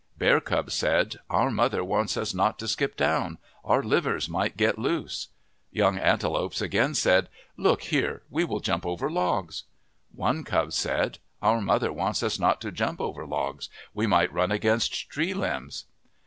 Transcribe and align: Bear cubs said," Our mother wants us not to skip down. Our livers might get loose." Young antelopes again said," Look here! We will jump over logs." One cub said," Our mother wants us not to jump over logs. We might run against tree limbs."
Bear 0.17 0.41
cubs 0.41 0.73
said," 0.73 1.17
Our 1.39 1.51
mother 1.51 1.83
wants 1.83 2.17
us 2.17 2.33
not 2.33 2.57
to 2.57 2.67
skip 2.67 2.97
down. 2.97 3.37
Our 3.63 3.83
livers 3.83 4.27
might 4.27 4.57
get 4.57 4.79
loose." 4.79 5.27
Young 5.71 5.99
antelopes 5.99 6.59
again 6.59 6.95
said," 6.95 7.29
Look 7.69 7.83
here! 7.83 8.23
We 8.27 8.43
will 8.43 8.61
jump 8.61 8.83
over 8.83 9.11
logs." 9.11 9.65
One 10.11 10.43
cub 10.43 10.73
said," 10.73 11.19
Our 11.43 11.61
mother 11.61 11.93
wants 11.93 12.23
us 12.23 12.39
not 12.39 12.59
to 12.61 12.71
jump 12.71 12.99
over 12.99 13.27
logs. 13.27 13.69
We 13.93 14.07
might 14.07 14.33
run 14.33 14.51
against 14.51 15.07
tree 15.11 15.35
limbs." 15.35 15.85